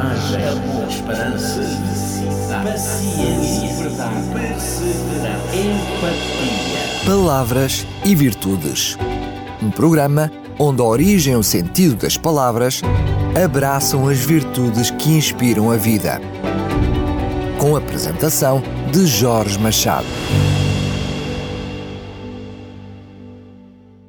[0.00, 1.60] coragem, amor, esperança,
[2.64, 7.06] paciência, verdade, perseverança, empatia.
[7.06, 8.96] Palavras e Virtudes.
[9.62, 12.80] Um programa onde a origem e o sentido das palavras
[13.42, 16.18] abraçam as virtudes que inspiram a vida.
[17.58, 20.06] Com a apresentação de Jorge Machado.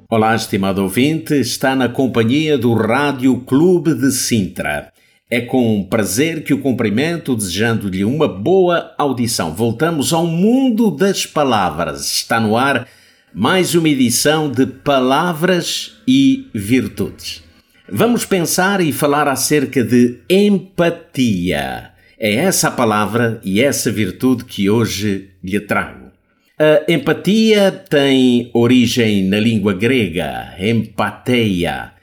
[0.10, 4.92] Olá, estimado ouvinte, está na companhia do Rádio Clube de Sintra.
[5.34, 9.56] É com prazer que o cumprimento, desejando-lhe uma boa audição.
[9.56, 12.02] Voltamos ao mundo das palavras.
[12.12, 12.86] Está no ar
[13.34, 17.42] mais uma edição de Palavras e Virtudes.
[17.90, 21.92] Vamos pensar e falar acerca de empatia.
[22.20, 26.12] É essa palavra e essa virtude que hoje lhe trago.
[26.60, 31.94] A empatia tem origem na língua grega, empateia,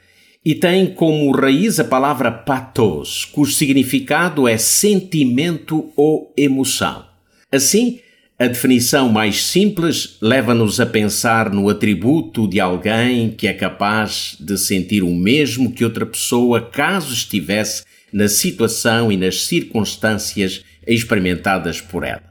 [0.43, 7.05] e tem como raiz a palavra pathos, cujo significado é sentimento ou emoção.
[7.51, 7.99] Assim,
[8.37, 14.57] a definição mais simples leva-nos a pensar no atributo de alguém que é capaz de
[14.57, 22.05] sentir o mesmo que outra pessoa caso estivesse na situação e nas circunstâncias experimentadas por
[22.05, 22.23] ela.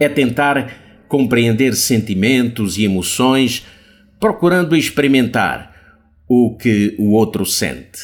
[0.00, 3.64] É tentar compreender sentimentos e emoções,
[4.18, 5.71] procurando experimentar
[6.34, 8.00] o que o outro sente.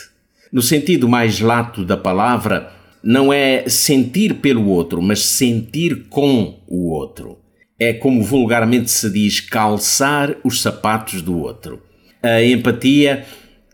[0.52, 2.70] No sentido mais lato da palavra,
[3.02, 7.38] não é sentir pelo outro, mas sentir com o outro.
[7.78, 11.82] É como vulgarmente se diz, calçar os sapatos do outro.
[12.22, 13.24] A empatia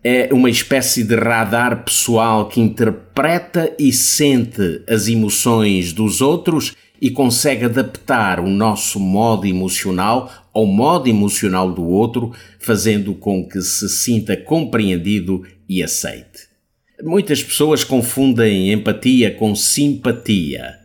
[0.05, 7.11] é uma espécie de radar pessoal que interpreta e sente as emoções dos outros e
[7.11, 13.91] consegue adaptar o nosso modo emocional ao modo emocional do outro, fazendo com que se
[13.91, 16.49] sinta compreendido e aceite.
[17.03, 20.77] Muitas pessoas confundem empatia com simpatia.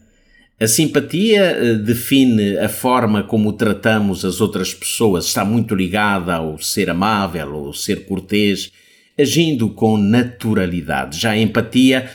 [0.59, 6.59] A simpatia eh, define a forma como tratamos as outras pessoas, está muito ligada ao
[6.59, 8.73] ser amável ou ser cortês,
[9.17, 11.17] agindo com naturalidade.
[11.17, 12.09] Já a empatia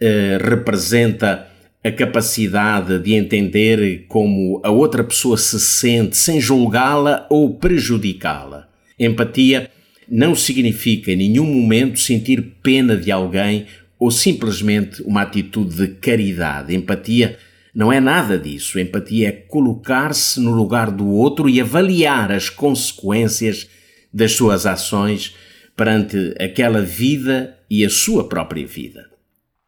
[0.00, 1.50] eh, representa
[1.84, 8.68] a capacidade de entender como a outra pessoa se sente sem julgá-la ou prejudicá-la.
[8.98, 9.68] Empatia
[10.08, 13.66] não significa em nenhum momento sentir pena de alguém
[13.98, 16.74] ou simplesmente uma atitude de caridade.
[16.74, 17.36] Empatia
[17.74, 18.78] não é nada disso.
[18.78, 23.68] Empatia é colocar-se no lugar do outro e avaliar as consequências
[24.12, 25.34] das suas ações
[25.76, 29.10] perante aquela vida e a sua própria vida.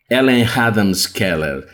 [0.09, 1.67] Ellen Adams Keller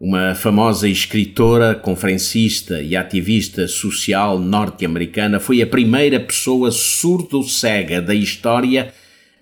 [0.00, 8.94] uma famosa escritora, conferencista e ativista social norte-americana, foi a primeira pessoa surdo-cega da história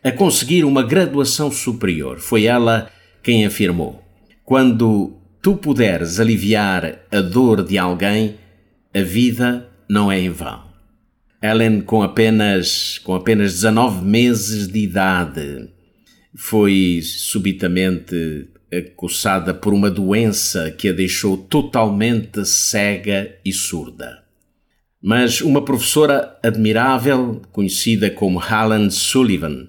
[0.02, 2.18] a conseguir uma graduação superior.
[2.20, 2.90] Foi ela
[3.22, 4.02] quem afirmou:
[4.44, 8.36] Quando tu puderes aliviar a dor de alguém,
[8.94, 10.64] a vida não é em vão.
[11.42, 15.68] Ellen, com apenas, com apenas 19 meses de idade,
[16.34, 24.24] foi subitamente acossada por uma doença que a deixou totalmente cega e surda.
[25.02, 29.68] Mas uma professora admirável, conhecida como Helen Sullivan,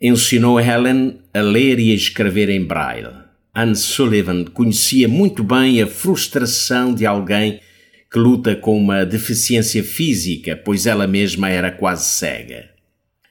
[0.00, 3.22] ensinou Helen a ler e a escrever em braille.
[3.54, 7.60] Anne Sullivan conhecia muito bem a frustração de alguém
[8.10, 12.70] que luta com uma deficiência física, pois ela mesma era quase cega.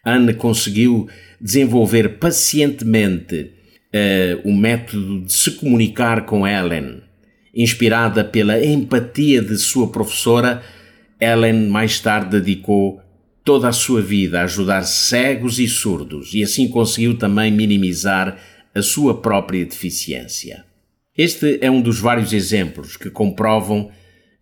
[0.06, 1.08] Anne conseguiu
[1.40, 3.52] desenvolver pacientemente
[3.94, 7.02] uh, o método de se comunicar com Ellen.
[7.54, 10.64] Inspirada pela empatia de sua professora,
[11.20, 13.02] Ellen mais tarde dedicou
[13.44, 18.38] toda a sua vida a ajudar cegos e surdos e assim conseguiu também minimizar
[18.74, 20.64] a sua própria deficiência.
[21.18, 23.92] Este é um dos vários exemplos que comprovam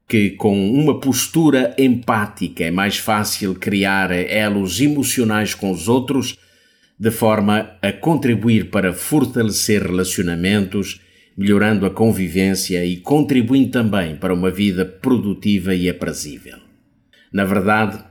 [0.07, 6.37] que com uma postura empática é mais fácil criar elos emocionais com os outros
[6.99, 10.99] de forma a contribuir para fortalecer relacionamentos,
[11.37, 16.57] melhorando a convivência e contribuindo também para uma vida produtiva e aprazível.
[17.31, 18.03] Na verdade,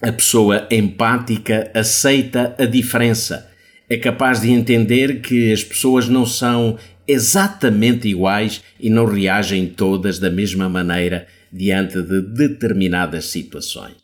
[0.00, 3.50] a pessoa empática aceita a diferença,
[3.88, 10.18] é capaz de entender que as pessoas não são exatamente iguais e não reagem todas
[10.18, 13.96] da mesma maneira diante de determinadas situações.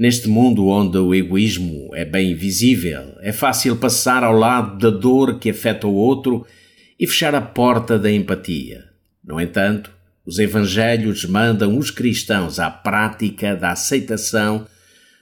[0.00, 5.38] Neste mundo onde o egoísmo é bem visível, é fácil passar ao lado da dor
[5.38, 6.46] que afeta o outro
[6.98, 8.86] e fechar a porta da empatia.
[9.22, 9.92] No entanto,
[10.24, 14.66] os Evangelhos mandam os cristãos à prática da aceitação,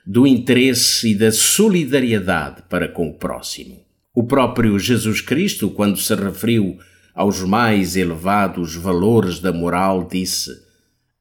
[0.07, 3.85] do interesse e da solidariedade para com o próximo.
[4.15, 6.79] O próprio Jesus Cristo, quando se referiu
[7.13, 10.53] aos mais elevados valores da moral, disse: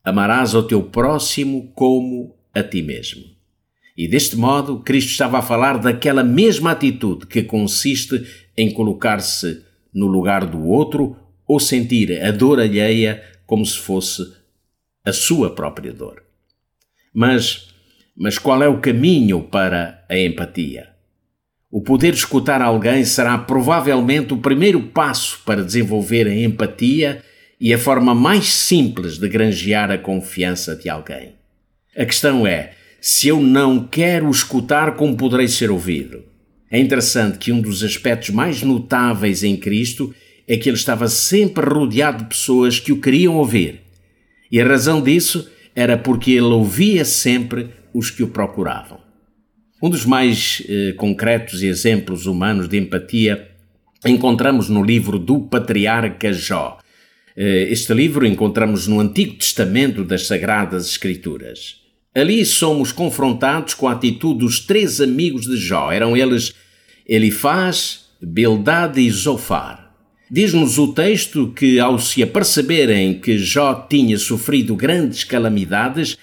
[0.04, 3.37] Amarás ao teu próximo como a ti mesmo.
[3.98, 8.24] E deste modo, Cristo estava a falar daquela mesma atitude que consiste
[8.56, 11.18] em colocar-se no lugar do outro
[11.48, 14.22] ou sentir a dor alheia como se fosse
[15.04, 16.22] a sua própria dor.
[17.12, 17.70] Mas,
[18.16, 20.90] mas qual é o caminho para a empatia?
[21.72, 27.24] O poder escutar alguém será provavelmente o primeiro passo para desenvolver a empatia
[27.60, 31.34] e a forma mais simples de granjear a confiança de alguém.
[31.98, 36.24] A questão é: se eu não quero escutar, como poderei ser ouvido?
[36.70, 40.14] É interessante que um dos aspectos mais notáveis em Cristo
[40.48, 43.82] é que ele estava sempre rodeado de pessoas que o queriam ouvir.
[44.52, 49.00] E a razão disso era porque ele ouvia sempre os que o procuravam.
[49.82, 53.50] Um dos mais eh, concretos exemplos humanos de empatia
[54.06, 56.80] encontramos no livro do patriarca Jó.
[57.36, 61.87] Eh, este livro encontramos no Antigo Testamento das Sagradas Escrituras.
[62.18, 65.92] Ali somos confrontados com a atitude dos três amigos de Jó.
[65.92, 66.52] Eram eles
[67.08, 69.96] Elifaz, Bildad e Zofar.
[70.28, 76.18] Diz-nos o texto que, ao se aperceberem que Jó tinha sofrido grandes calamidades,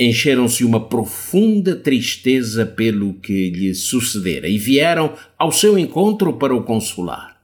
[0.00, 6.64] encheram-se uma profunda tristeza pelo que lhe sucedera e vieram ao seu encontro para o
[6.64, 7.36] consolar.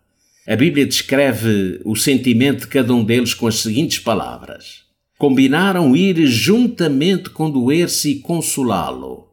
[0.44, 4.81] A Bíblia descreve o sentimento de cada um deles com as seguintes palavras:
[5.22, 9.28] Combinaram ir juntamente condoer-se e consolá-lo.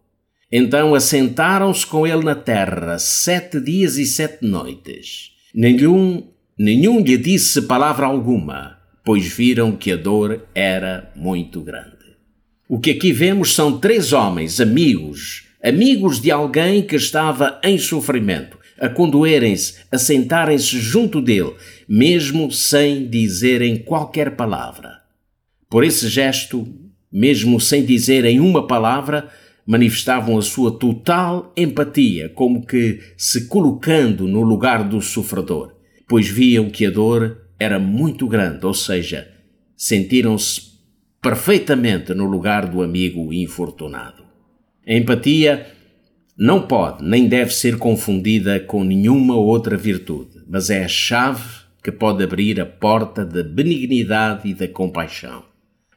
[0.51, 5.31] Então assentaram-se com ele na terra sete dias e sete noites.
[5.51, 12.05] Nenhum, nenhum lhe disse palavra alguma, pois viram que a dor era muito grande.
[12.67, 18.59] O que aqui vemos são três homens, amigos, amigos de alguém que estava em sofrimento,
[18.79, 21.55] a condoerem-se, a sentarem-se junto dele,
[21.87, 24.98] mesmo sem dizerem qualquer palavra.
[25.69, 26.67] Por esse gesto,
[27.11, 29.29] mesmo sem dizerem uma palavra,
[29.67, 35.75] manifestavam a sua total empatia, como que se colocando no lugar do sofredor,
[36.07, 39.27] pois viam que a dor era muito grande, ou seja,
[39.77, 40.69] sentiram-se
[41.21, 44.23] perfeitamente no lugar do amigo infortunado.
[44.87, 45.67] A empatia
[46.35, 51.91] não pode nem deve ser confundida com nenhuma outra virtude, mas é a chave que
[51.91, 55.48] pode abrir a porta da benignidade e da compaixão.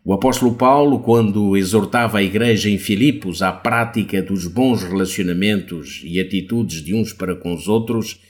[0.04, 6.18] O apóstolo Paulo, quando exortava a igreja em Filipos à prática dos bons relacionamentos e
[6.18, 8.20] atitudes de uns para com os outros,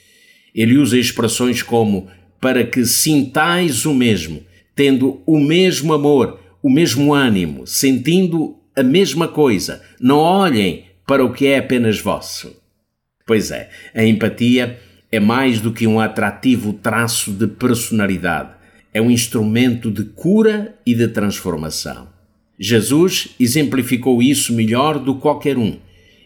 [0.53, 2.07] ele usa expressões como
[2.39, 4.43] para que sintais o mesmo,
[4.75, 9.81] tendo o mesmo amor, o mesmo ânimo, sentindo a mesma coisa.
[9.99, 12.55] Não olhem para o que é apenas vosso.
[13.25, 14.79] Pois é, a empatia
[15.11, 18.62] é mais do que um atrativo traço de personalidade.
[18.93, 22.07] É um instrumento de cura e de transformação.
[22.59, 25.77] Jesus exemplificou isso melhor do que qualquer um.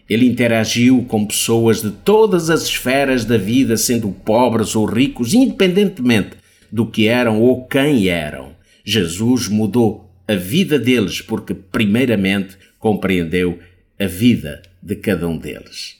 [0.08, 6.36] Ele interagiu com pessoas de todas as esferas da vida, sendo pobres ou ricos, independentemente
[6.70, 8.52] do que eram ou quem eram.
[8.84, 13.58] Jesus mudou a vida deles, porque primeiramente compreendeu
[13.98, 15.96] a vida de cada um deles.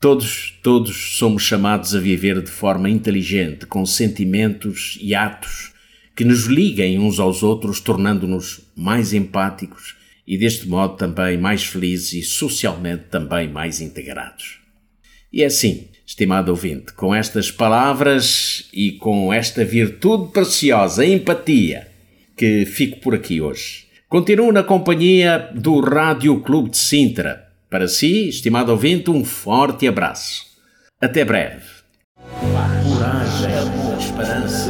[0.00, 5.72] Todos, todos somos chamados a viver de forma inteligente, com sentimentos e atos
[6.20, 12.12] que nos liguem uns aos outros, tornando-nos mais empáticos e deste modo também mais felizes
[12.12, 14.58] e socialmente também mais integrados.
[15.32, 21.88] E é assim, estimado ouvinte, com estas palavras e com esta virtude preciosa, a empatia,
[22.36, 23.86] que fico por aqui hoje.
[24.06, 27.48] Continuo na companhia do Rádio Clube de Sintra.
[27.70, 30.44] Para si, estimado ouvinte, um forte abraço.
[31.00, 31.64] Até breve.
[32.38, 33.54] Coragem,
[33.98, 34.69] esperança,